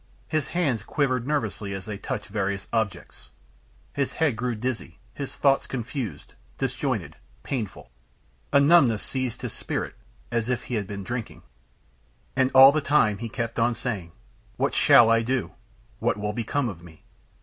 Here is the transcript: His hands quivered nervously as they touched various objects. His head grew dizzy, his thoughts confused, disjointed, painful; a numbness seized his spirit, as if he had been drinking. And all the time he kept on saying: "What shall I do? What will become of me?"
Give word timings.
His 0.27 0.47
hands 0.47 0.81
quivered 0.81 1.27
nervously 1.27 1.73
as 1.75 1.85
they 1.85 1.99
touched 1.99 2.29
various 2.29 2.67
objects. 2.73 3.29
His 3.93 4.13
head 4.13 4.35
grew 4.35 4.55
dizzy, 4.55 4.97
his 5.13 5.35
thoughts 5.35 5.67
confused, 5.67 6.33
disjointed, 6.57 7.17
painful; 7.43 7.91
a 8.51 8.59
numbness 8.59 9.03
seized 9.03 9.43
his 9.43 9.53
spirit, 9.53 9.93
as 10.31 10.49
if 10.49 10.63
he 10.63 10.73
had 10.73 10.87
been 10.87 11.03
drinking. 11.03 11.43
And 12.35 12.49
all 12.55 12.71
the 12.71 12.81
time 12.81 13.19
he 13.19 13.29
kept 13.29 13.59
on 13.59 13.75
saying: 13.75 14.11
"What 14.57 14.73
shall 14.73 15.11
I 15.11 15.21
do? 15.21 15.51
What 15.99 16.17
will 16.17 16.33
become 16.33 16.67
of 16.67 16.81
me?" 16.81 17.03